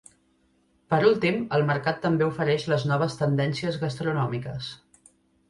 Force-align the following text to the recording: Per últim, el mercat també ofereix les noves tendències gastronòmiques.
Per 0.93 0.99
últim, 1.09 1.37
el 1.57 1.65
mercat 1.67 1.99
també 2.07 2.25
ofereix 2.29 2.65
les 2.73 2.87
noves 2.93 3.19
tendències 3.21 3.79
gastronòmiques. 3.85 4.73